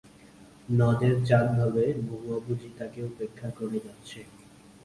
[0.69, 4.19] নদের চাঁদ ভাবে মহুয়া বুঝি তাকে উপেক্ষা করে যাচ্ছে।